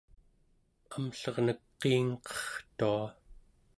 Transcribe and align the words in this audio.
amllernek 0.95 1.61
qiingqertua 1.81 3.05